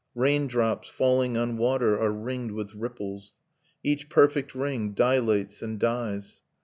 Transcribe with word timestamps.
Raindrops, 0.15 0.89
falling 0.89 1.37
on 1.37 1.57
water, 1.57 1.95
are 1.99 2.09
ringed 2.11 2.53
with 2.53 2.73
ripples: 2.73 3.33
Each 3.83 4.09
perfect 4.09 4.55
ring 4.55 4.93
dilates 4.93 5.61
and 5.61 5.79
dies. 5.79 6.41